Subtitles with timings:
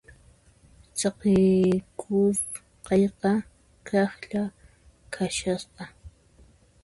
[0.99, 3.31] Saqikusqayqa
[3.87, 4.43] kaqlla
[5.13, 5.83] kashasqa.